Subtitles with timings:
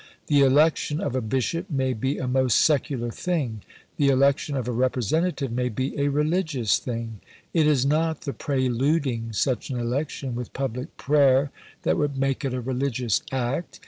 [0.25, 3.61] The election of a bishop may be a most secular thing.
[3.97, 7.19] The election of a representative may be a religious thing.
[7.53, 11.51] It is not the preluding such an election with public prayer
[11.83, 13.79] that would make it a religious act.